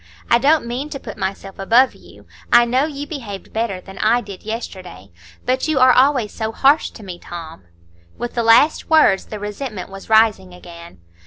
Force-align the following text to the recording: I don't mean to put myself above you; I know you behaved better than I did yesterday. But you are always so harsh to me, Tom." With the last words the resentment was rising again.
I 0.31 0.39
don't 0.39 0.65
mean 0.65 0.89
to 0.89 0.99
put 0.99 1.15
myself 1.15 1.59
above 1.59 1.93
you; 1.93 2.25
I 2.51 2.65
know 2.65 2.85
you 2.85 3.05
behaved 3.05 3.53
better 3.53 3.79
than 3.79 3.99
I 3.99 4.19
did 4.19 4.41
yesterday. 4.41 5.11
But 5.45 5.67
you 5.67 5.77
are 5.77 5.91
always 5.93 6.31
so 6.33 6.51
harsh 6.51 6.89
to 6.89 7.03
me, 7.03 7.19
Tom." 7.19 7.65
With 8.17 8.33
the 8.33 8.41
last 8.41 8.89
words 8.89 9.27
the 9.27 9.37
resentment 9.37 9.91
was 9.91 10.09
rising 10.09 10.55
again. 10.55 11.01